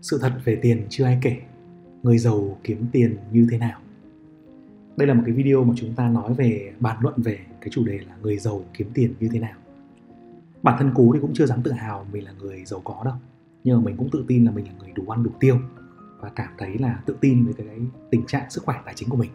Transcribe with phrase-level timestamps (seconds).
[0.00, 1.36] Sự thật về tiền chưa ai kể.
[2.02, 3.80] Người giàu kiếm tiền như thế nào?
[4.96, 7.84] Đây là một cái video mà chúng ta nói về bàn luận về cái chủ
[7.84, 9.54] đề là người giàu kiếm tiền như thế nào.
[10.62, 13.14] Bản thân Cú thì cũng chưa dám tự hào mình là người giàu có đâu.
[13.64, 15.58] Nhưng mà mình cũng tự tin là mình là người đủ ăn đủ tiêu
[16.20, 17.78] Và cảm thấy là tự tin với cái
[18.10, 19.30] tình trạng sức khỏe tài chính của mình.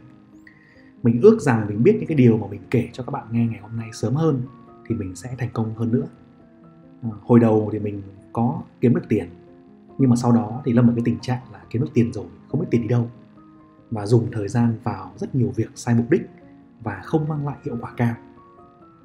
[1.03, 3.45] Mình ước rằng mình biết những cái điều mà mình kể cho các bạn nghe
[3.45, 4.41] ngày hôm nay sớm hơn
[4.87, 6.05] Thì mình sẽ thành công hơn nữa.
[7.01, 8.01] À, Hồi đầu thì mình
[8.33, 9.29] có kiếm được tiền
[9.97, 12.25] nhưng mà sau đó thì lâm vào cái tình trạng là kiếm được tiền rồi,
[12.49, 13.09] không biết tiền đi đâu.
[13.91, 16.29] Và dùng thời gian vào rất nhiều việc sai mục đích
[16.83, 18.15] và không mang lại hiệu quả cao.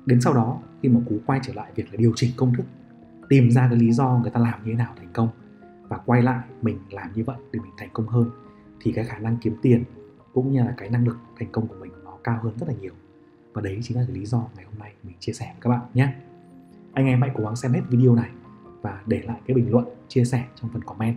[0.07, 2.65] Đến sau đó, khi mà cú quay trở lại việc là điều chỉnh công thức,
[3.29, 5.29] tìm ra cái lý do người ta làm như thế nào thành công
[5.89, 8.31] và quay lại mình làm như vậy để mình thành công hơn,
[8.81, 9.85] thì cái khả năng kiếm tiền
[10.33, 12.75] cũng như là cái năng lực thành công của mình nó cao hơn rất là
[12.81, 12.93] nhiều.
[13.53, 15.71] Và đấy chính là cái lý do ngày hôm nay mình chia sẻ với các
[15.71, 16.15] bạn nhé.
[16.93, 18.31] Anh em hãy cố gắng xem hết video này
[18.89, 21.17] và để lại cái bình luận chia sẻ trong phần comment.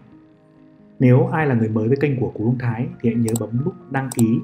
[1.00, 3.50] Nếu ai là người mới với kênh của Cú Đông Thái thì hãy nhớ bấm
[3.66, 4.40] nút đăng ký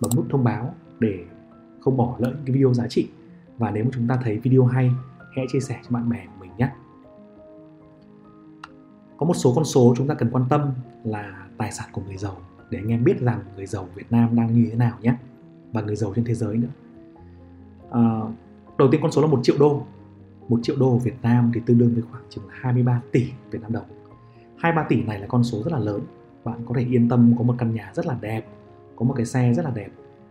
[0.00, 1.24] bấm nút thông báo để
[1.80, 3.08] không bỏ lỡ những cái video giá trị.
[3.58, 4.90] Và nếu mà chúng ta thấy video hay
[5.36, 6.70] hãy chia sẻ cho bạn bè của mình nhé.
[9.16, 10.70] Có một số con số chúng ta cần quan tâm
[11.04, 12.36] là tài sản của người giàu
[12.70, 15.14] để anh em biết rằng người giàu Việt Nam đang như thế nào nhé.
[15.72, 16.68] Và người giàu trên thế giới nữa.
[17.90, 18.20] À,
[18.78, 19.82] đầu tiên con số là một triệu đô.
[20.50, 23.72] 1 triệu đô Việt Nam thì tương đương với khoảng chừng 23 tỷ Việt Nam
[23.72, 23.84] đồng.
[24.58, 26.00] 23 tỷ này là con số rất là lớn.
[26.44, 28.46] Bạn có thể yên tâm có một căn nhà rất là đẹp
[28.96, 29.88] có một cái xe rất là đẹp.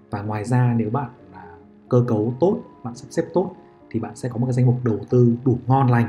[0.09, 1.09] Và ngoài ra nếu bạn
[1.89, 3.55] cơ cấu tốt bạn sắp xếp tốt
[3.91, 6.07] thì bạn sẽ có một cái danh mục đầu tư đủ ngon lành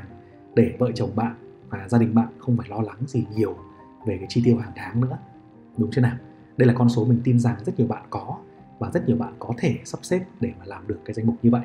[0.54, 1.34] để vợ chồng bạn
[1.70, 3.56] và gia đình bạn không phải lo lắng gì nhiều
[4.06, 5.18] về cái chi tiêu hàng tháng nữa.
[5.76, 6.16] Đúng chưa nào?
[6.56, 8.36] Đây là con số mình tin rằng rất nhiều bạn có
[8.78, 11.36] và rất nhiều bạn có thể sắp xếp để mà làm được cái danh mục
[11.42, 11.62] như vậy.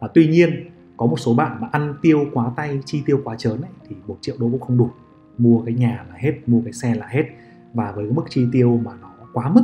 [0.00, 3.36] À, tuy nhiên có một số bạn mà ăn tiêu quá tay chi tiêu quá
[3.36, 4.90] trớn ấy, thì một triệu đô cũng không đủ.
[5.38, 7.24] Mua cái nhà là hết mua cái xe là hết.
[7.74, 9.62] Và với cái mức chi tiêu mà nó quá mức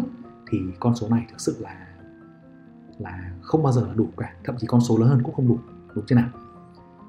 [0.51, 1.87] thì con số này thực sự là
[2.99, 4.33] là không bao giờ là đủ cả.
[4.45, 5.59] Thậm chí con số lớn hơn cũng không đủ.
[5.95, 6.29] Đúng chưa nào?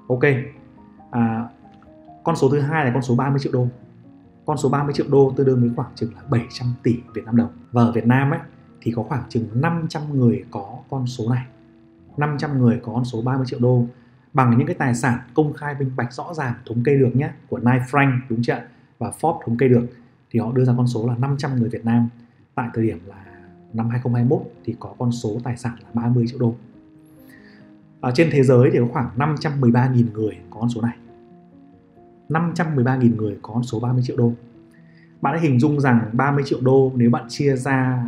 [0.07, 0.23] Ok.
[1.11, 1.49] À,
[2.23, 3.67] con số thứ hai là con số 30 triệu đô.
[4.45, 7.35] Con số 30 triệu đô tương đương với khoảng chừng là 700 tỷ Việt Nam
[7.35, 7.49] đồng.
[7.71, 8.39] Và ở Việt Nam ấy
[8.81, 11.45] thì có khoảng chừng 500 người có con số này.
[12.17, 13.85] 500 người có con số 30 triệu đô
[14.33, 17.29] bằng những cái tài sản công khai minh bạch, rõ ràng, thống kê được nhé,
[17.49, 18.61] của Knight Frank, đúng chưa
[18.99, 19.87] và Forbes thống kê được,
[20.31, 22.09] thì họ đưa ra con số là 500 người Việt Nam
[22.55, 23.25] tại thời điểm là
[23.73, 26.55] năm 2021 thì có con số tài sản là 30 triệu đô.
[28.01, 30.97] Ở trên thế giới thì có khoảng 513.000 người có con số này.
[32.29, 34.33] 513.000 người có con số 30 triệu đô.
[35.21, 38.05] Bạn hãy hình dung rằng 30 triệu đô nếu bạn chia ra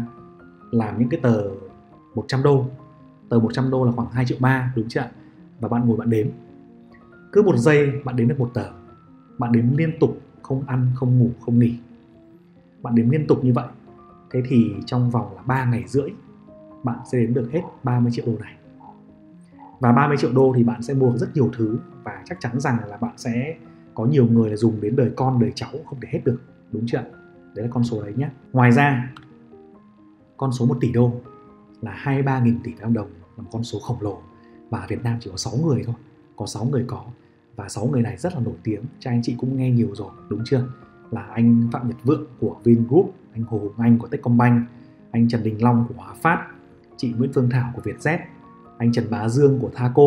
[0.72, 1.44] làm những cái tờ
[2.16, 2.66] 100 đô.
[3.30, 5.10] Tờ 100 đô là khoảng 2 triệu 3 đúng chưa ạ?
[5.62, 6.28] Và bạn ngồi bạn đếm.
[7.32, 8.72] Cứ một giây bạn đếm được một tờ.
[9.38, 11.78] Bạn đếm liên tục, không ăn, không ngủ, không nghỉ.
[12.82, 13.68] Bạn đếm liên tục như vậy.
[14.32, 16.10] Thế thì trong vòng là 3 ngày rưỡi,
[16.84, 18.56] bạn sẽ đếm được hết 30 triệu đô này.
[19.80, 22.78] Và 30 triệu đô thì bạn sẽ mua rất nhiều thứ và chắc chắn rằng
[22.90, 23.56] là bạn sẽ
[23.94, 26.42] có nhiều người là dùng đến đời con, đời cháu không thể hết được,
[26.72, 27.04] đúng chưa
[27.56, 29.14] đấy là con số đấy nhé ngoài ra,
[30.38, 31.12] con số 1 tỷ đô
[31.82, 33.04] là 23.000 tỷ đồng là
[33.38, 34.22] một con số khổng lồ
[34.72, 35.96] và ở Việt Nam chỉ có 6 người thôi
[36.36, 37.04] có 6 người có.
[37.56, 40.12] Và 6 người này rất là nổi tiếng cha anh chị cũng nghe nhiều rồi
[40.30, 40.68] đúng chưa?
[41.12, 44.68] Là anh Phạm Nhật Vượng của Vingroup anh Hồ Hùng Anh của Techcombank
[45.12, 46.48] anh Trần Đình Long của Hòa Phát
[46.98, 48.18] chị Nguyễn Phương Thảo của Vietjet
[48.78, 50.04] anh Trần Bá Dương của Thaco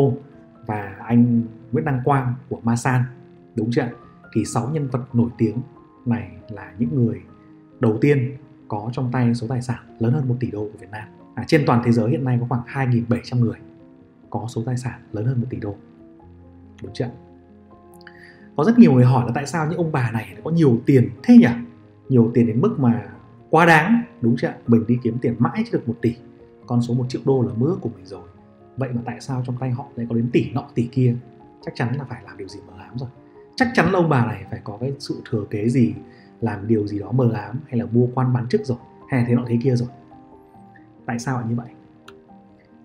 [0.67, 1.43] và anh
[1.73, 3.03] Nguyễn Đăng Quang của Masan
[3.55, 3.89] đúng chưa
[4.35, 5.57] thì 6 nhân vật nổi tiếng
[6.07, 7.21] này là những người
[7.81, 8.37] đầu tiên
[8.69, 11.09] có trong tay số tài sản lớn hơn 1 tỷ đô của Việt Nam.
[11.35, 13.57] À, trên toàn thế giới hiện nay có khoảng 2.700 người
[14.35, 15.75] có số tài sản lớn hơn 1 tỷ đô.
[16.83, 17.09] Đúng chưa
[18.57, 21.11] có rất nhiều người hỏi là tại sao những ông bà này có nhiều tiền
[21.23, 21.49] thế nhỉ?
[22.09, 23.09] Nhiều tiền đến mức mà
[23.51, 26.17] quá đáng, đúng chưa mình đi kiếm tiền mãi chứ được một tỷ,
[26.67, 28.29] con số một triệu đô là mơ của mình rồi.
[28.77, 31.17] Vậy mà tại sao trong tay họ lại có đến tỷ nọ, tỷ kia?
[31.63, 33.09] Chắc chắn là phải làm điều gì mờ ám rồi.
[33.57, 35.95] Chắc chắn là ông bà này phải có cái sự thừa kế gì,
[36.41, 38.79] làm điều gì đó mờ ám hay là mua quan bán chức rồi
[39.09, 39.89] hay là thế nọ thế kia rồi.
[41.07, 41.69] Tại sao lại như vậy?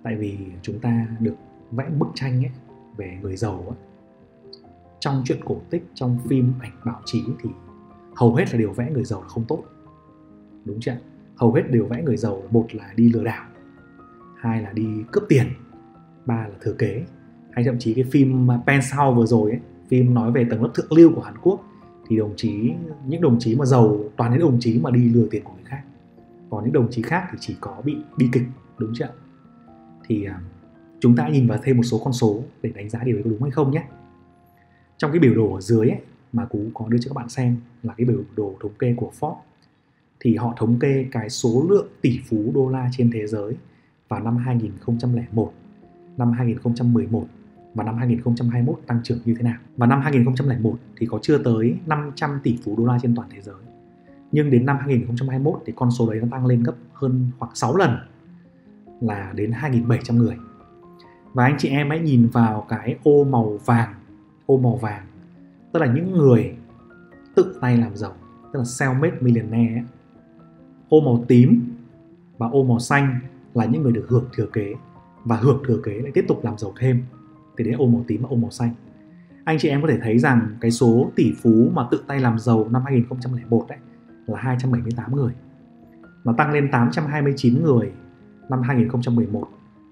[0.03, 1.35] Tại vì chúng ta được
[1.71, 2.51] vẽ bức tranh ấy
[2.97, 3.77] về người giàu ấy.
[4.99, 7.49] trong chuyện cổ tích trong phim ảnh báo chí thì
[8.15, 9.63] hầu hết là điều vẽ người giàu là không tốt.
[10.65, 10.97] Đúng chưa
[11.35, 13.45] hầu hết đều vẽ người giàu một là đi lừa đảo
[14.39, 15.47] hai là đi cướp tiền
[16.25, 17.05] ba là thừa kế.
[17.51, 19.59] Hay thậm chí cái phim Penthouse vừa rồi ấy,
[19.89, 21.63] phim nói về tầng lớp thượng lưu của Hàn Quốc
[22.07, 22.71] thì đồng chí
[23.07, 25.65] những đồng chí mà giàu toàn những đồng chí mà đi lừa tiền của người
[25.65, 25.81] khác.
[26.49, 28.43] Còn những đồng chí khác thì chỉ có bị bi kịch
[28.77, 29.09] đúng chưa
[30.09, 30.39] thì à,
[30.99, 33.29] chúng ta nhìn vào thêm một số con số để đánh giá điều đấy có
[33.29, 33.83] đúng hay không nhé
[34.97, 35.99] trong cái biểu đồ ở dưới ấy,
[36.33, 39.11] mà cú có đưa cho các bạn xem là cái biểu đồ thống kê của
[39.19, 39.35] Forbes
[40.19, 43.55] thì họ thống kê cái số lượng tỷ phú đô la trên thế giới
[44.07, 45.53] vào năm 2001,
[46.17, 47.27] năm 2011
[47.73, 49.57] và năm 2021 tăng trưởng như thế nào.
[49.77, 53.41] Và năm 2001 thì có chưa tới 500 tỷ phú đô la trên toàn thế
[53.41, 53.55] giới.
[54.31, 57.77] Nhưng đến năm 2021 thì con số đấy nó tăng lên gấp hơn khoảng 6
[57.77, 57.97] lần
[59.01, 60.37] là đến 2.700 người.
[61.33, 63.93] Và anh chị em hãy nhìn vào cái ô màu vàng,
[64.45, 65.05] ô màu vàng,
[65.73, 66.55] tức là những người
[67.35, 68.13] tự tay làm giàu,
[68.53, 69.83] tức là self-made millionaire.
[70.89, 71.75] Ô màu tím
[72.37, 73.19] và ô màu xanh
[73.53, 74.73] là những người được hưởng thừa kế
[75.25, 77.03] và hưởng thừa kế lại tiếp tục làm giàu thêm
[77.57, 78.73] thì đấy ô màu tím và ô màu xanh
[79.43, 82.39] anh chị em có thể thấy rằng cái số tỷ phú mà tự tay làm
[82.39, 83.77] giàu năm 2001 đấy
[84.25, 85.33] là 278 người
[86.23, 87.91] nó tăng lên 829 người
[88.49, 89.47] năm 2011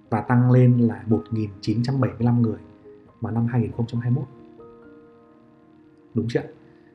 [0.10, 2.60] và tăng lên là 1.975 người
[3.22, 4.24] vào năm 2021
[6.14, 6.42] đúng chưa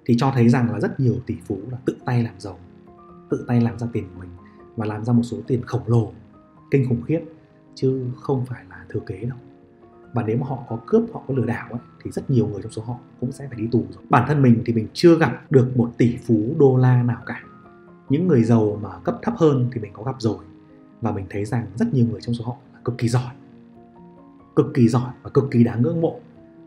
[0.05, 2.59] thì cho thấy rằng là rất nhiều tỷ phú là tự tay làm giàu
[3.31, 4.31] tự tay làm ra tiền của mình
[4.77, 6.13] và làm ra một số tiền khổng lồ
[6.71, 7.21] kinh khủng khiếp
[7.75, 9.39] chứ không phải là thừa kế đâu.
[10.13, 12.63] Và nếu mà họ có cướp họ có lừa đảo ấy, thì rất nhiều người
[12.63, 14.05] trong số họ cũng sẽ phải đi tù rồi.
[14.11, 17.43] Bản thân mình thì mình chưa gặp được một tỷ phú đô la nào cả.
[18.09, 20.45] Những người giàu mà cấp thấp hơn thì mình có gặp rồi
[21.03, 23.33] và mình thấy rằng rất nhiều người trong số họ là cực kỳ giỏi
[24.57, 26.21] cực kỳ giỏi và cực kỳ đáng ngưỡng mộ.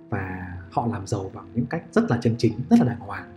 [0.09, 3.33] Và họ làm giàu bằng những cách rất là chân chính rất là đàng hoàng.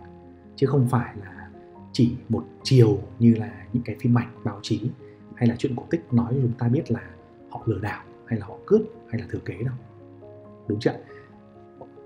[0.55, 1.49] Chứ không phải là
[1.91, 4.89] chỉ một chiều như là những cái phim ảnh báo chí
[5.35, 7.01] hay là chuyện cổ tích nói cho chúng ta biết là
[7.49, 9.75] họ lừa đảo hay là họ cướp hay là thừa kế đâu.
[10.67, 10.93] Đúng chưa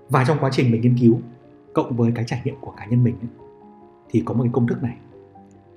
[0.08, 1.20] và trong quá trình mình nghiên cứu
[1.72, 3.48] cộng với cái trải nghiệm của cá nhân mình ấy,
[4.10, 4.96] thì có một cái công thức này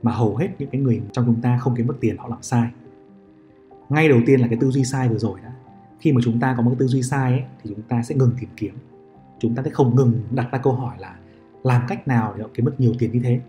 [0.04, 2.42] mà hầu hết những cái người trong chúng ta không kiếm được tiền họ làm
[2.42, 2.70] sai
[3.90, 5.50] ngay đầu tiên là cái tư duy sai vừa rồi đó
[6.00, 8.16] khi mà chúng ta có một cái tư duy sai ấy, thì chúng ta sẽ
[8.16, 8.74] ngừng tìm kiếm.
[9.40, 11.16] Chúng ta sẽ không ngừng đặt ra câu hỏi là
[11.64, 13.40] làm cách nào để họ kiếm được nhiều tiền như thế?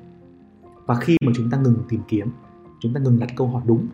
[0.86, 2.30] Và khi mà chúng ta ngừng tìm kiếm
[2.80, 3.86] chúng ta ngừng đặt câu hỏi đúng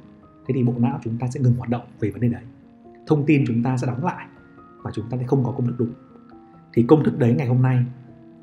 [0.46, 2.43] thế thì bộ não chúng ta sẽ ngừng hoạt động về vấn đề đấy.
[3.06, 4.26] Thông tin chúng ta sẽ đóng lại
[4.82, 5.93] và chúng ta sẽ không có công thức đúng.
[6.73, 7.85] Thì công thức đấy ngày hôm nay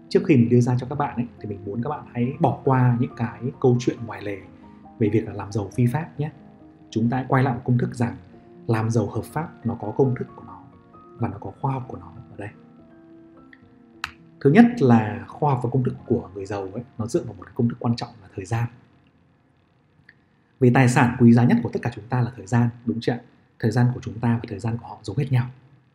[0.09, 2.33] trước khi mình đưa ra cho các bạn ấy thì mình muốn các bạn hãy
[2.39, 4.37] bỏ qua những cái câu chuyện ngoài lề
[4.99, 6.31] về việc là làm giàu phi pháp nhé
[6.91, 8.15] chúng ta hãy quay lại một công thức rằng
[8.67, 10.61] làm giàu hợp pháp nó có công thức của nó
[11.17, 12.49] và nó có khoa học của nó ở đây.
[14.39, 17.33] Thứ nhất là khoa học và công thức của người giàu ấy, nó dựa vào
[17.33, 18.67] một cái công thức quan trọng là thời gian.
[20.59, 22.97] Vì tài sản quý giá nhất của tất cả chúng ta là thời gian, đúng
[23.01, 23.17] chưa
[23.59, 25.45] thời gian của chúng ta và thời gian của họ giống hết nhau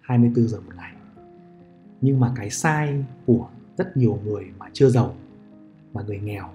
[0.00, 0.92] 24 giờ một ngày.
[2.00, 5.14] Nhưng mà cái sai của rất nhiều người mà chưa giàu
[5.92, 6.50] và người nghèo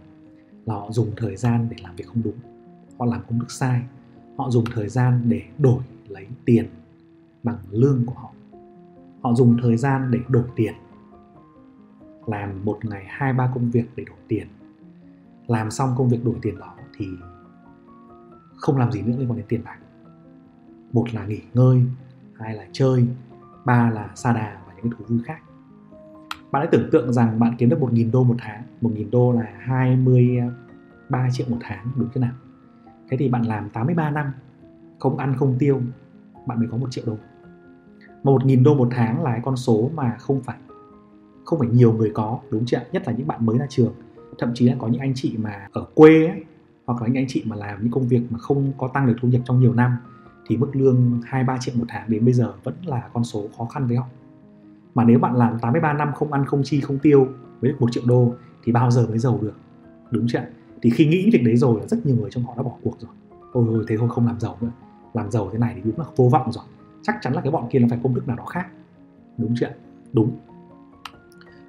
[0.66, 2.38] là họ dùng thời gian để làm việc không đúng.
[3.00, 3.82] Họ làm công thức sai
[4.42, 6.66] họ dùng thời gian để đổi lấy tiền
[7.44, 8.32] bằng lương của họ.
[9.22, 10.74] Họ dùng thời gian để đổi tiền.
[12.28, 14.48] Làm một ngày hai ba công việc để đổi tiền.
[15.48, 17.08] Làm xong công việc đổi tiền đó thì
[18.56, 19.78] không làm gì nữa liên quan đến tiền bạc.
[20.94, 21.84] Một là nghỉ ngơi,
[22.34, 23.08] hai là chơi,
[23.66, 25.40] ba là sa đà và những cái thú vui khác.
[26.52, 29.54] Bạn hãy tưởng tượng rằng bạn kiếm được 1.000 đô một tháng 1.000 đô là
[29.60, 32.34] 23 triệu một tháng, đúng thế nào?
[33.12, 34.32] Thế thì bạn làm 83 năm
[35.00, 35.82] không ăn không tiêu
[36.46, 37.18] bạn mới có một triệu đô.
[38.24, 40.58] mà 1.000 đô một tháng là cái con số mà không phải
[41.46, 43.94] không phải nhiều người có đúng chưa nhất là những bạn mới ra trường.
[44.40, 46.44] Thậm chí là có những anh chị mà ở quê ấy,
[46.86, 49.16] hoặc là những anh chị mà làm những công việc mà không có tăng được
[49.22, 49.98] thu nhập trong nhiều năm
[50.48, 53.66] thì mức lương 2-3 triệu một tháng đến bây giờ vẫn là con số khó
[53.66, 54.06] khăn với họ.
[54.96, 57.28] Mà nếu bạn làm 83 năm không ăn không chi không tiêu
[57.60, 58.34] với được một triệu đô
[58.64, 59.54] thì bao giờ mới giàu được?
[60.12, 60.40] Đúng chưa
[60.82, 63.00] thì khi nghĩ việc đấy rồi là rất nhiều người trong họ đã bỏ cuộc
[63.00, 63.12] rồi.
[63.52, 64.72] Ôi ôi thế thôi không làm giàu nữa.
[65.14, 66.64] Làm giàu thế này thì đúng là vô vọng rồi.
[67.02, 68.68] Chắc chắn là cái bọn kia là phải công thức nào đó khác.
[69.38, 69.70] Đúng chưa
[70.14, 70.38] đúng.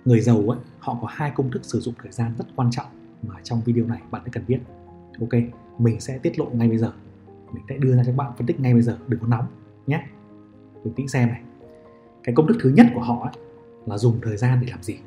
[0.05, 2.87] Người giàu ấy họ có hai công thức sử dụng thời gian rất quan trọng
[3.23, 4.59] mà trong video này bạn cần biết.
[5.21, 5.43] Ok
[5.79, 6.93] mình sẽ tiết lộ ngay bây giờ.
[7.53, 9.47] Mình sẽ đưa ra cho các bạn phân tích ngay bây giờ đừng có nóng
[9.87, 10.07] nhé.
[10.85, 11.43] Bình tĩnh xem này.
[12.25, 13.33] Cái công thức thứ nhất của họ ấy,
[13.87, 14.99] là dùng thời gian để làm gì?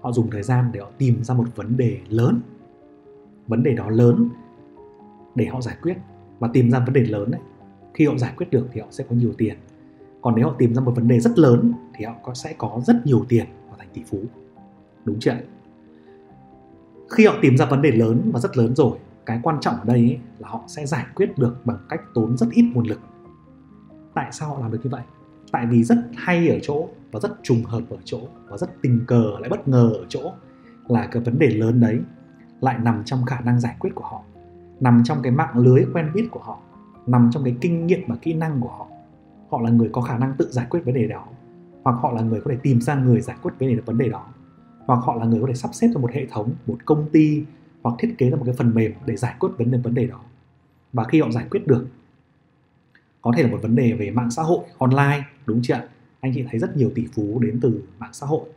[0.00, 2.40] Họ dùng thời gian để họ tìm ra một vấn đề lớn
[3.48, 4.28] vấn đề đó lớn
[5.34, 5.96] để họ giải quyết
[6.38, 7.40] và tìm ra vấn đề lớn ấy.
[7.94, 9.58] Khi họ giải quyết được thì họ sẽ có nhiều tiền.
[10.20, 12.80] Còn nếu họ tìm ra một vấn đề rất lớn thì họ có sẽ có
[12.86, 14.18] rất nhiều tiền và thành tỷ phú.
[15.04, 15.32] Đúng chưa
[17.10, 19.84] khi họ tìm ra vấn đề lớn và rất lớn rồi cái quan trọng ở
[19.84, 23.00] đây ấy, là họ sẽ giải quyết được bằng cách tốn rất ít nguồn lực.
[24.14, 25.02] Tại sao họ làm được như vậy?
[25.52, 29.00] Tại vì rất hay ở chỗ và rất trùng hợp ở chỗ và rất tình
[29.06, 30.32] cờ lại bất ngờ ở chỗ
[30.88, 31.98] là cái vấn đề lớn đấy
[32.60, 34.22] lại nằm trong khả năng giải quyết của họ,
[34.80, 36.58] nằm trong cái mạng lưới quen biết của họ,
[37.06, 38.86] nằm trong cái kinh nghiệm và kỹ năng của họ.
[39.50, 41.26] Họ là người có khả năng tự giải quyết vấn đề đó,
[41.82, 44.08] hoặc họ là người có thể tìm ra người giải quyết vấn đề vấn đề
[44.08, 44.26] đó,
[44.86, 47.44] hoặc họ là người có thể sắp xếp cho một hệ thống, một công ty,
[47.82, 50.06] hoặc thiết kế ra một cái phần mềm để giải quyết vấn đề vấn đề
[50.06, 50.20] đó.
[50.92, 51.86] Và khi họ giải quyết được,
[53.22, 55.80] có thể là một vấn đề về mạng xã hội, online, đúng chưa
[56.20, 58.48] anh chị thấy rất nhiều tỷ phú đến từ mạng xã hội,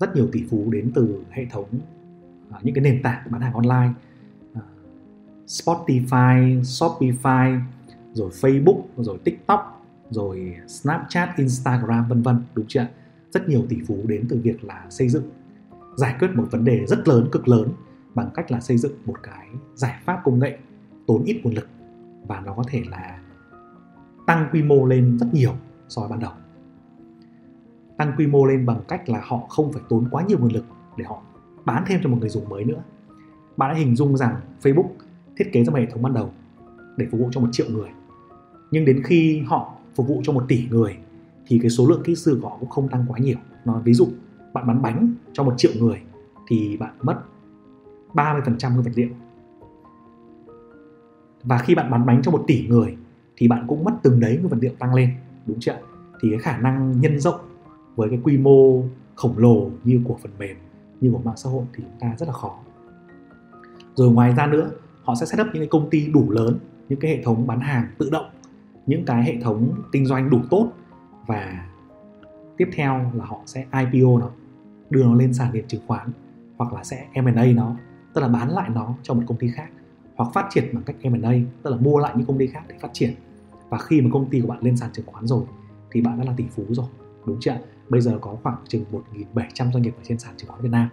[0.00, 1.66] rất nhiều tỷ phú đến từ hệ thống
[2.52, 3.90] À, những cái nền tảng bán hàng online
[4.52, 4.64] uh,
[5.46, 7.60] Spotify, Shopify,
[8.12, 12.86] rồi Facebook, rồi TikTok, rồi Snapchat, Instagram vân vân đúng chưa?
[13.30, 15.24] Rất nhiều tỷ phú đến từ việc là xây dựng
[15.96, 17.68] giải quyết một vấn đề rất lớn, cực lớn
[18.14, 20.58] bằng cách là xây dựng một cái giải pháp công nghệ
[21.06, 21.68] tốn ít nguồn lực
[22.26, 23.18] và nó có thể là
[24.26, 25.52] tăng quy mô lên rất nhiều
[25.88, 26.32] so với ban đầu
[27.96, 30.64] tăng quy mô lên bằng cách là họ không phải tốn quá nhiều nguồn lực
[30.96, 31.22] để họ
[31.64, 32.82] bán thêm cho một người dùng mới nữa.
[33.56, 34.88] Bạn đã hình dung rằng Facebook
[35.36, 36.30] thiết kế ra một hệ thống ban đầu
[36.96, 37.88] để phục vụ cho một triệu người.
[38.70, 40.96] Nhưng đến khi họ phục vụ cho một tỷ người,
[41.46, 43.36] thì cái số lượng kỹ sư của họ cũng không tăng quá nhiều.
[43.64, 44.08] Nói ví dụ,
[44.52, 46.00] bạn bán bánh cho một triệu người,
[46.48, 47.22] thì bạn mất
[48.14, 49.08] 30% nguyên vật liệu.
[51.42, 52.96] Và khi bạn bán bánh cho một tỷ người,
[53.36, 55.10] thì bạn cũng mất từng đấy nguyên vật liệu tăng lên,
[55.46, 55.78] đúng chưa
[56.22, 57.40] thì cái khả năng nhân rộng
[57.96, 58.82] với cái quy mô
[59.14, 60.56] khổng lồ như của phần mềm
[61.02, 62.58] như của mạng xã hội thì chúng ta rất là khó.
[63.94, 64.70] Rồi ngoài ra nữa,
[65.02, 67.60] họ sẽ set up những cái công ty đủ lớn, những cái hệ thống bán
[67.60, 68.26] hàng tự động,
[68.86, 70.68] những cái hệ thống kinh doanh đủ tốt
[71.26, 71.66] và
[72.56, 74.30] tiếp theo là họ sẽ IPO nó,
[74.90, 76.12] đưa nó lên sàn điện chứng khoán
[76.56, 77.76] hoặc là sẽ M&A nó,
[78.14, 79.68] tức là bán lại nó cho một công ty khác
[80.16, 81.32] hoặc phát triển bằng cách M&A
[81.62, 83.14] tức là mua lại những công ty khác để phát triển.
[83.68, 85.44] Và khi mà công ty của bạn lên sàn chứng khoán rồi
[85.90, 86.86] thì bạn đã là tỷ phú rồi,
[87.26, 87.56] đúng chưa
[87.88, 88.84] bây giờ có khoảng chừng
[89.34, 90.88] 1.700 doanh nghiệp ở trên sàn chứng khoán Việt Nam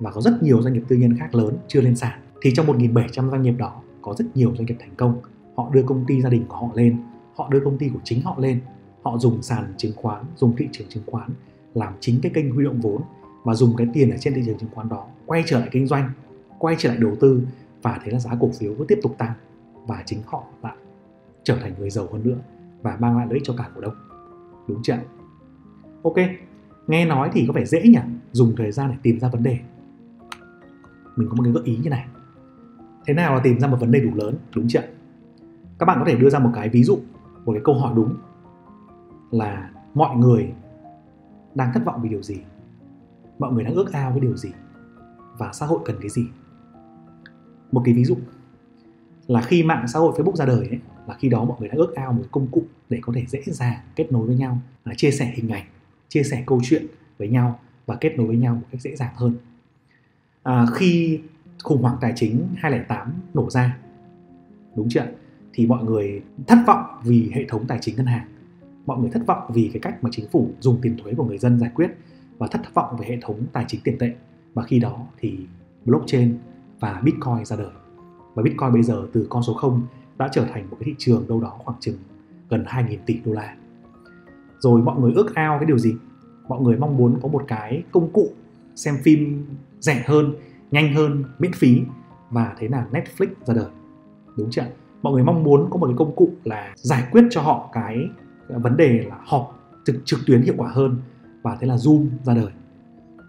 [0.00, 2.20] và có rất nhiều doanh nghiệp tư nhân khác lớn chưa lên sàn.
[2.42, 5.20] Thì trong 1.700 doanh nghiệp đó, có rất nhiều doanh nghiệp thành công.
[5.56, 6.96] Họ đưa công ty gia đình của họ lên,
[7.36, 8.60] họ đưa công ty của chính họ lên.
[9.02, 11.30] Họ dùng sàn chứng khoán, dùng thị trường chứng khoán
[11.74, 13.02] làm chính cái kênh huy động vốn
[13.44, 15.86] và dùng cái tiền ở trên thị trường chứng khoán đó quay trở lại kinh
[15.86, 16.10] doanh,
[16.58, 17.42] quay trở lại đầu tư
[17.82, 19.32] và thế là giá cổ phiếu cứ tiếp tục tăng
[19.86, 20.76] và chính họ lại
[21.42, 22.36] trở thành người giàu hơn nữa
[22.82, 23.94] và mang lại lợi ích cho cả cổ đông.
[24.68, 24.98] Đúng chưa
[26.02, 26.16] ok
[26.86, 28.00] nghe nói thì có vẻ dễ nhỉ?
[28.32, 29.58] Dùng thời gian để tìm ra vấn đề.
[31.16, 32.06] Mình có một cái gợi ý như này.
[33.06, 34.36] Thế nào là tìm ra một vấn đề đủ lớn?
[34.54, 34.82] Đúng chưa
[35.82, 36.98] các bạn có thể đưa ra một cái ví dụ
[37.44, 38.16] một cái câu hỏi đúng
[39.30, 40.52] là mọi người
[41.54, 42.36] đang thất vọng vì điều gì?
[43.38, 44.52] Mọi người đang ước ao với điều gì?
[45.38, 46.26] Và xã hội cần cái gì?
[47.72, 48.16] Một cái ví dụ
[49.26, 51.74] là khi mạng xã hội Facebook ra đời ấy, là khi đó mọi người đã
[51.76, 54.94] ước ao một công cụ để có thể dễ dàng kết nối với nhau, là
[54.96, 55.64] chia sẻ hình ảnh,
[56.12, 56.86] chia sẻ câu chuyện
[57.18, 59.34] với nhau và kết nối với nhau một cách dễ dàng hơn.
[60.42, 61.20] À, khi
[61.62, 63.78] khủng hoảng tài chính 2008 nổ ra,
[64.76, 65.06] đúng chưa?
[65.52, 68.26] Thì mọi người thất vọng vì hệ thống tài chính ngân hàng,
[68.86, 71.38] mọi người thất vọng vì cái cách mà chính phủ dùng tiền thuế của người
[71.38, 71.90] dân giải quyết
[72.38, 74.14] và thất vọng về hệ thống tài chính tiền tệ.
[74.54, 75.38] Và khi đó thì
[75.84, 76.38] blockchain
[76.80, 77.72] và Bitcoin ra đời.
[78.34, 79.86] Và Bitcoin bây giờ từ con số 0
[80.18, 81.96] đã trở thành một cái thị trường đâu đó khoảng chừng
[82.50, 83.56] gần 2.000 tỷ đô la.
[84.62, 85.94] Rồi mọi người ước ao cái điều gì?
[86.48, 88.28] Mọi người mong muốn có một cái công cụ
[88.74, 89.46] xem phim
[89.80, 90.34] rẻ hơn,
[90.70, 91.82] nhanh hơn, miễn phí
[92.30, 93.70] và thế là Netflix ra đời.
[94.36, 94.66] Đúng chưa?
[95.02, 97.98] Mọi người mong muốn có một cái công cụ là giải quyết cho họ cái
[98.48, 100.96] vấn đề là họp trực trực tuyến hiệu quả hơn
[101.42, 102.50] và thế là Zoom ra đời.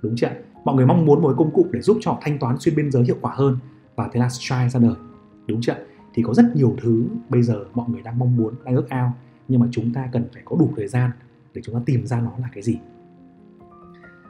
[0.02, 0.30] Đúng chưa?
[0.64, 2.76] mọi người mong muốn một cái công cụ để giúp cho họ thanh toán xuyên
[2.76, 3.58] biên giới hiệu quả hơn
[3.96, 4.96] và thế là Stripe ra đời
[5.48, 5.76] đúng chưa
[6.14, 9.14] thì có rất nhiều thứ bây giờ mọi người đang mong muốn đang ước ao
[9.48, 11.12] nhưng mà chúng ta cần phải có đủ thời gian
[11.54, 12.80] để chúng ta tìm ra nó là cái gì.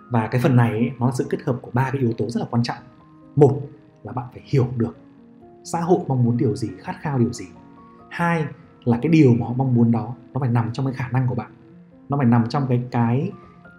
[0.10, 2.30] Và cái phần này ấy, nó là sự kết hợp của ba cái yếu tố
[2.30, 2.78] rất là quan trọng.
[3.36, 3.62] Một
[4.04, 4.98] là bạn phải hiểu được
[5.64, 7.46] xã hội mong muốn điều gì khát khao điều gì.
[8.10, 8.46] Hai
[8.84, 11.28] là cái điều mà họ mong muốn đó nó phải nằm trong cái khả năng
[11.28, 11.52] của bạn.
[12.10, 13.32] Nó phải nằm trong cái cái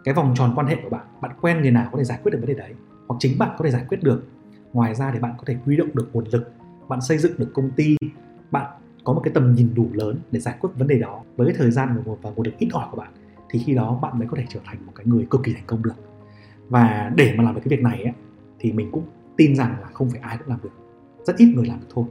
[0.05, 1.07] cái vòng tròn quan hệ của bạn.
[1.21, 2.75] Bạn quen người nào có thể giải quyết được vấn đề đấy
[3.09, 4.25] hoặc chính bạn có thể giải quyết được.
[4.73, 6.53] Ngoài ra thì bạn có thể huy động được nguồn lực
[6.89, 7.97] bạn xây dựng được công ty
[8.51, 11.47] bạn có một cái tầm nhìn đủ lớn để giải quyết vấn đề đó với
[11.47, 13.13] cái thời gian và nguồn lực ít ỏi của bạn
[13.55, 15.63] thì khi đó bạn mới có thể trở thành một cái người cực kỳ thành
[15.67, 15.95] công được.
[16.69, 18.13] Và để mà làm được cái việc này ấy,
[18.59, 19.05] thì mình cũng
[19.37, 20.71] tin rằng là không phải ai cũng làm được.
[21.25, 22.05] Rất ít người làm được thôi.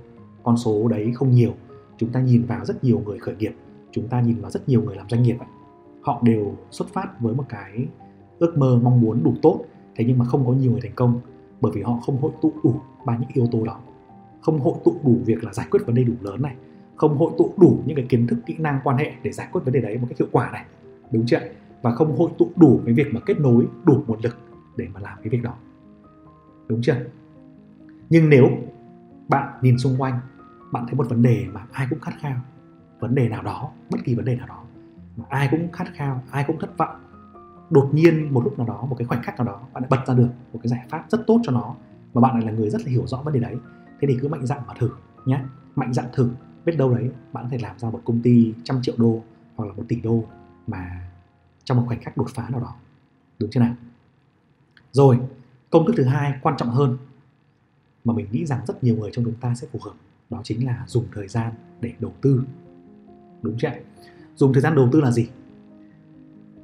[0.44, 1.54] Con số đấy không nhiều.
[1.98, 3.56] Chúng ta nhìn vào rất nhiều người khởi nghiệp.
[3.92, 5.48] Chúng ta nhìn vào rất nhiều người làm doanh nghiệp ấy,
[6.02, 7.88] họ đều xuất phát với một cái
[8.40, 9.66] ước mơ mong muốn đủ tốt.
[9.96, 11.20] Thế nhưng mà không có nhiều người thành công
[11.62, 13.80] bởi vì họ không hội tụ đủ ba những yếu tố đó.
[14.42, 16.56] Không hội tụ đủ việc là giải quyết vấn đề đủ lớn này.
[16.96, 19.62] Không hội tụ đủ những cái kiến thức kỹ năng quan hệ để giải quyết
[19.66, 20.66] vấn đề đấy một cách hiệu quả này
[21.12, 21.40] đúng chưa
[21.82, 24.38] và không hội tụ đủ cái việc mà kết nối, đủ nguồn lực
[24.78, 25.54] để mà làm cái việc đó.
[26.68, 26.96] Đúng chưa?
[28.10, 28.50] Nhưng nếu
[29.28, 30.20] bạn nhìn xung quanh,
[30.72, 32.42] bạn thấy một vấn đề mà ai cũng khát khao,
[33.00, 34.64] vấn đề nào đó, bất kỳ vấn đề nào đó,
[35.18, 36.96] mà ai cũng khát khao, ai cũng thất vọng,
[37.70, 40.08] đột nhiên một lúc nào đó, một cái khoảnh khắc nào đó, bạn lại bật
[40.08, 41.76] ra được một cái giải pháp rất tốt cho nó
[42.14, 43.56] và bạn lại là người rất là hiểu rõ vấn đề đấy,
[44.02, 44.90] thế thì cứ mạnh dạn mà thử
[45.26, 45.40] nhé
[45.76, 46.30] mạnh dạn thử,
[46.66, 49.22] biết đâu đấy bạn có thể làm ra một công ty trăm triệu đô
[49.56, 50.24] hoặc là một tỷ đô
[50.68, 51.10] mà
[51.64, 52.76] trong một khoảnh khắc đột phá nào đó.
[53.40, 53.76] Đúng chưa nào?
[54.92, 55.20] Rồi
[55.70, 56.98] công thức thứ hai quan trọng hơn
[58.04, 59.94] mà mình nghĩ rằng rất nhiều người trong chúng ta sẽ phù hợp
[60.30, 62.44] đó chính là dùng thời gian để đầu tư.
[63.42, 63.70] Đúng chưa
[64.36, 65.30] dùng thời gian đầu tư là gì?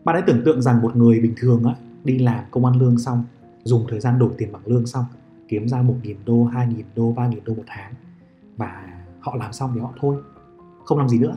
[0.03, 2.97] Bạn hãy tưởng tượng rằng một người bình thường á, đi làm công ăn lương
[2.97, 3.23] xong
[3.63, 5.05] dùng thời gian đổi tiền bằng lương xong
[5.47, 7.93] kiếm ra 1.000 đô, 2.000 đô, 3.000 đô một tháng
[8.57, 10.17] và họ làm xong thì họ thôi
[10.85, 11.35] không làm gì nữa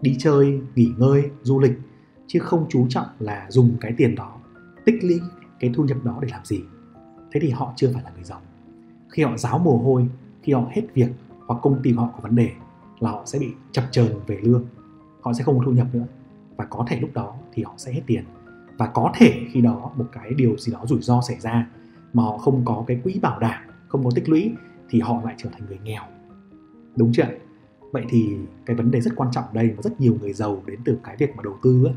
[0.00, 1.78] đi chơi, nghỉ ngơi, du lịch
[2.26, 4.36] chứ không chú trọng là dùng cái tiền đó
[4.84, 5.20] tích lũy
[5.60, 6.60] cái thu nhập đó để làm gì.
[7.32, 8.40] Thế thì họ chưa phải là người giàu.
[9.08, 10.08] Khi họ giáo mồ hôi
[10.42, 11.08] khi họ hết việc
[11.46, 12.50] hoặc công ty họ có vấn đề
[13.00, 14.66] là họ sẽ bị chập chờn về lương
[15.20, 16.06] họ sẽ không có thu nhập nữa.
[16.56, 18.24] Và có thể lúc đó thì họ sẽ hết tiền.
[18.78, 21.66] Và có thể khi đó một cái điều gì đó rủi ro xảy ra
[22.12, 24.52] mà họ không có cái quỹ bảo đảm không có tích lũy
[24.88, 26.02] thì họ lại trở thành người nghèo.
[26.96, 27.24] Đúng chưa
[27.90, 30.80] vậy thì cái vấn đề rất quan trọng đây và rất nhiều người giàu đến
[30.84, 31.94] từ cái việc mà đầu tư ấy,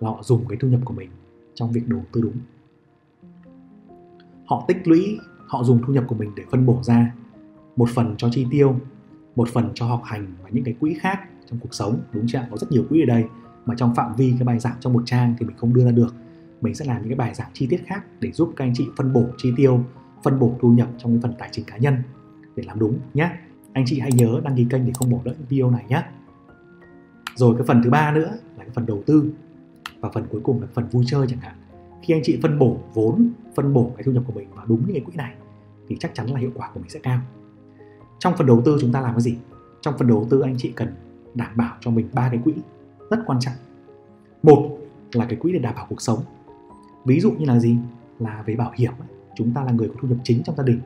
[0.00, 1.10] là họ dùng cái thu nhập của mình
[1.54, 2.36] trong việc đầu tư đúng.
[4.46, 7.14] Họ tích lũy họ dùng thu nhập của mình để phân bổ ra
[7.76, 8.76] một phần cho chi tiêu
[9.36, 12.40] một phần cho học hành và những cái quỹ khác trong cuộc sống đúng chưa
[12.50, 13.24] có rất nhiều quỹ ở đây
[13.66, 15.90] mà trong phạm vi cái bài giảng trong một trang thì mình không đưa ra
[15.90, 16.14] được.
[16.60, 18.86] Mình sẽ làm những cái bài giảng chi tiết khác để giúp các anh chị
[18.96, 19.84] phân bổ chi tiêu
[20.22, 21.96] phân bổ thu nhập trong cái phần tài chính cá nhân
[22.56, 23.30] để làm đúng nhé
[23.74, 26.02] anh chị hãy nhớ đăng ký kênh để không bỏ lỡ những video này nhé.
[27.34, 29.32] Rồi cái phần thứ ba nữa là cái phần đầu tư.
[30.00, 31.54] Và phần cuối cùng là phần vui chơi chẳng hạn.
[32.02, 34.80] Khi anh chị phân bổ vốn, phân bổ cái thu nhập của mình vào đúng
[34.86, 35.34] những cái quỹ này,
[35.88, 37.20] thì chắc chắn là hiệu quả của mình sẽ cao.
[38.18, 39.36] Trong phần đầu tư chúng ta làm cái gì?
[39.80, 40.94] Trong phần đầu tư anh chị cần
[41.34, 42.54] đảm bảo cho mình ba cái quỹ
[43.10, 43.54] rất quan trọng.
[44.42, 44.78] Một
[45.12, 46.18] là cái quỹ để đảm bảo cuộc sống.
[47.04, 47.76] Ví dụ như là gì?
[48.18, 48.92] Là về bảo hiểm.
[49.34, 50.80] Chúng ta là người có thu nhập chính trong gia đình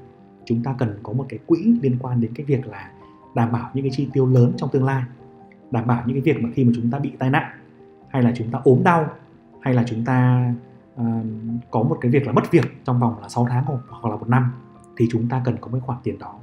[0.48, 2.90] chúng ta cần có một cái quỹ liên quan đến cái việc là
[3.34, 5.02] đảm bảo những cái chi tiêu lớn trong tương lai
[5.70, 7.58] đảm bảo những cái việc mà khi mà chúng ta bị tai nạn
[8.08, 9.10] hay là chúng ta ốm đau
[9.60, 10.48] hay là chúng ta
[11.00, 11.04] uh,
[11.70, 14.28] có một cái việc là mất việc trong vòng là 6 tháng hoặc là một
[14.28, 14.52] năm
[14.96, 16.38] thì chúng ta cần có một khoản tiền đó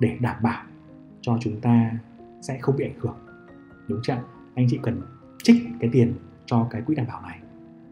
[0.00, 0.64] để đảm bảo
[1.20, 1.90] cho chúng ta
[2.40, 3.16] sẽ không bị ảnh hưởng.
[3.88, 4.16] Đúng chưa
[4.54, 5.02] anh chị cần
[5.42, 6.14] trích cái tiền
[6.46, 7.38] cho cái quỹ đảm bảo này.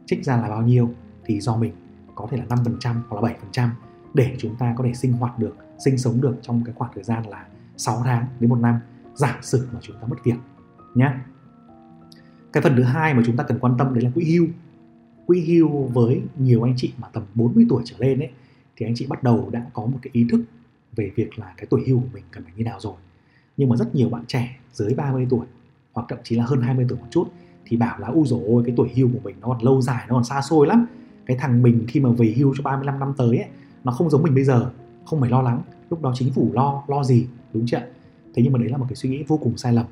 [0.06, 0.90] Trích ra là bao nhiêu
[1.24, 1.72] thì do mình
[2.14, 3.68] có thể là 5% hoặc là 7%
[4.14, 7.04] để chúng ta có thể sinh hoạt được, sinh sống được trong cái khoảng thời
[7.04, 7.46] gian là
[7.76, 8.78] 6 tháng đến một năm
[9.14, 10.36] giả sử mà chúng ta mất việc
[10.94, 11.10] nhé.
[12.52, 14.46] Cái phần thứ hai mà chúng ta cần quan tâm đấy là quỹ hưu.
[15.26, 18.30] Quỹ hưu với nhiều anh chị mà tầm 40 tuổi trở lên ấy
[18.76, 20.40] thì anh chị bắt đầu đã có một cái ý thức
[20.96, 22.94] về việc là cái tuổi hưu của mình cần phải như nào rồi.
[23.56, 25.46] Nhưng mà rất nhiều bạn trẻ dưới 30 tuổi
[25.92, 27.24] hoặc thậm chí là hơn 20 tuổi một chút
[27.66, 30.04] thì bảo là u dồi ôi cái tuổi hưu của mình nó còn lâu dài
[30.08, 30.86] nó còn xa xôi lắm
[31.26, 33.48] cái thằng mình khi mà về hưu cho 35 năm tới ấy,
[33.84, 34.70] nó không giống mình bây giờ
[35.06, 37.80] không phải lo lắng lúc đó chính phủ lo lo gì đúng chưa
[38.34, 39.86] thế nhưng mà đấy là một cái suy nghĩ vô cùng sai lầm.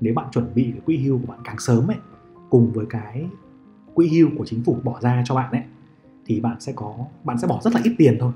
[0.00, 1.96] Nếu bạn chuẩn bị cái quỹ hưu của bạn càng sớm ấy
[2.50, 3.26] cùng với cái
[3.94, 5.62] quỹ hưu của chính phủ bỏ ra cho bạn ấy
[6.26, 8.32] thì bạn sẽ có bạn sẽ bỏ rất là ít tiền thôi.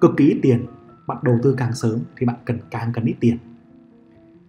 [0.00, 0.66] Cực kỳ ít tiền
[1.06, 3.38] bạn đầu tư càng sớm thì bạn cần càng cần ít tiền.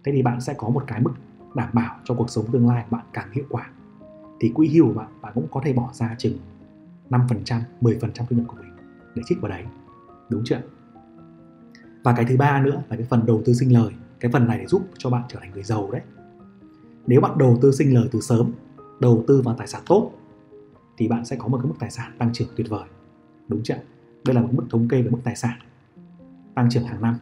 [0.04, 1.12] Thế thì bạn sẽ có một cái mức
[1.54, 3.70] đảm bảo cho cuộc sống tương lai của bạn càng hiệu quả.
[4.40, 6.38] Thì quỹ hưu của bạn bạn cũng có thể bỏ ra chừng
[7.10, 8.67] 5%, 10% thu nhập của mình
[9.18, 9.64] để trích vào đấy.
[10.28, 10.60] Đúng chưa?
[12.02, 13.92] Và cái thứ ba nữa là cái phần đầu tư sinh lời.
[14.20, 16.02] Cái phần này để giúp cho bạn trở thành người giàu đấy.
[17.06, 18.52] Nếu bạn đầu tư sinh lời từ sớm,
[19.00, 20.12] đầu tư vào tài sản tốt
[20.96, 22.88] thì bạn sẽ có một cái mức tài sản tăng trưởng tuyệt vời.
[23.48, 23.74] Đúng chưa?
[24.24, 25.58] Đây là một mức thống kê về mức tài sản
[26.54, 27.14] tăng trưởng hàng năm.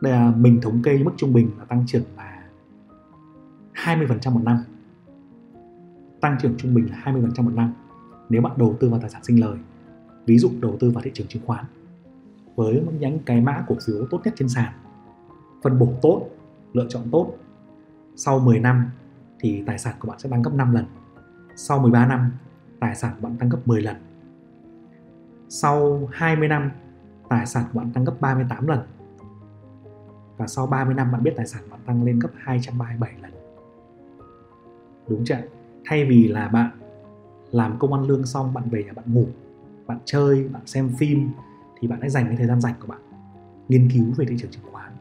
[0.00, 2.42] Đây là mình thống kê mức trung bình là tăng trưởng là
[3.74, 4.58] 20% một năm.
[6.20, 7.72] Tăng trưởng trung bình là 20% một năm
[8.28, 9.58] nếu bạn đầu tư vào tài sản sinh lời
[10.26, 11.64] ví dụ đầu tư vào thị trường chứng khoán.
[12.56, 14.72] Với những cái mã cổ phiếu tốt nhất trên sàn,
[15.62, 16.28] phân bổ tốt,
[16.72, 17.34] lựa chọn tốt,
[18.16, 18.90] sau 10 năm
[19.40, 20.84] thì tài sản của bạn sẽ tăng gấp 5 lần.
[21.56, 22.32] Sau 13 năm,
[22.80, 23.96] tài sản của bạn tăng gấp 10 lần.
[25.48, 26.70] Sau 20 năm,
[27.28, 28.80] tài sản của bạn tăng gấp 38 lần.
[30.36, 33.32] Và sau 30 năm, bạn biết tài sản bạn tăng lên gấp 237 lần.
[35.08, 35.36] Đúng chưa
[35.84, 36.70] thay vì là bạn
[37.50, 39.26] làm công ăn lương xong, bạn về nhà bạn ngủ
[39.86, 41.30] bạn chơi bạn xem phim
[41.80, 43.00] thì bạn hãy dành cái thời gian rảnh của bạn
[43.68, 44.92] nghiên cứu về thị trường chứng khoán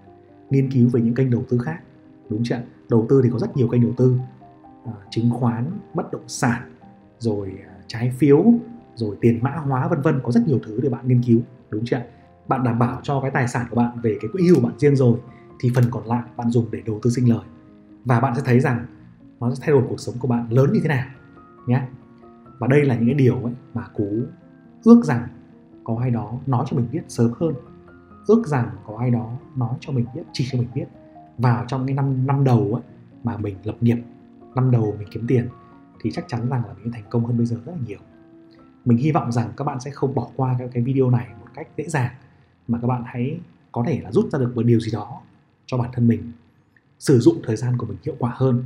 [0.50, 1.82] nghiên cứu về những kênh đầu tư khác
[2.30, 4.18] đúng chưa đầu tư thì có rất nhiều kênh đầu tư
[4.86, 6.62] à, chứng khoán bất động sản
[7.20, 8.46] rồi à, trái phiếu
[8.96, 11.40] rồi tiền mã hóa vân vân có rất nhiều thứ để bạn nghiên cứu
[11.70, 12.02] đúng chưa
[12.48, 14.80] bạn đảm bảo cho cái tài sản của bạn về cái quỹ hưu của bạn
[14.80, 15.18] riêng rồi
[15.60, 17.46] thì phần còn lại bạn dùng để đầu tư sinh lời.
[18.06, 18.86] Và bạn sẽ thấy rằng
[19.40, 21.10] nó sẽ thay đổi cuộc sống của bạn lớn như thế nào
[21.68, 21.82] nhé
[22.60, 24.24] và đây là những cái điều ấy mà cú
[24.84, 25.28] ước rằng
[25.84, 27.54] có ai đó nói cho mình biết sớm hơn.
[28.28, 30.86] Ước rằng có ai đó nói cho mình biết chỉ cho mình biết.
[31.38, 32.84] Vào trong cái năm năm đầu ấy,
[33.24, 33.98] mà mình lập nghiệp
[34.56, 35.48] năm đầu mình kiếm tiền
[36.02, 38.00] thì chắc chắn rằng là mình thành công hơn bây giờ rất là nhiều.
[38.86, 41.68] Mình hy vọng rằng các bạn sẽ không bỏ qua cái video này một cách
[41.78, 42.12] dễ dàng
[42.68, 43.40] mà các bạn hãy
[43.72, 45.22] có thể là rút ra được một điều gì đó
[45.66, 46.32] cho bản thân mình
[47.00, 48.66] sử dụng thời gian của mình hiệu quả hơn.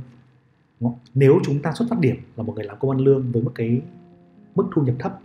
[1.14, 3.52] Nếu chúng ta xuất phát điểm là một người làm công ăn lương với một
[3.54, 3.82] cái
[4.54, 5.20] mức thu nhập thấp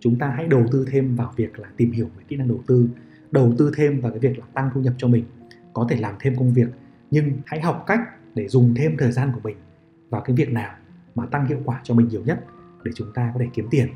[0.00, 2.60] chúng ta hãy đầu tư thêm vào việc là tìm hiểu về kỹ năng đầu
[2.66, 2.88] tư
[3.30, 5.24] đầu tư thêm vào cái việc là tăng thu nhập cho mình,
[5.72, 6.68] có thể làm thêm công việc,
[7.10, 8.00] nhưng hãy học cách
[8.34, 9.56] để dùng thêm thời gian của mình
[10.10, 10.74] vào cái việc nào
[11.14, 12.44] mà tăng hiệu quả cho mình nhiều nhất
[12.84, 13.88] để chúng ta có thể kiếm tiền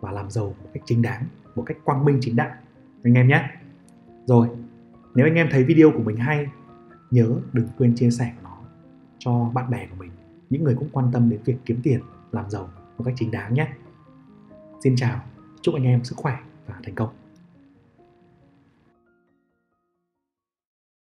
[0.00, 2.50] và làm giàu một cách chính đáng, một cách quang minh chính đại.
[3.02, 3.50] Anh em nhé.
[4.26, 4.48] Rồi,
[5.14, 6.46] nếu anh em thấy video của mình hay,
[7.10, 8.58] nhớ đừng quên chia sẻ nó
[9.18, 10.10] cho bạn bè của mình.
[10.50, 12.00] Những người cũng quan tâm đến việc kiếm tiền,
[12.32, 13.68] làm giàu một cách chính đáng nhé.
[14.84, 17.08] Xin chào chúc anh em sức khỏe và thành công.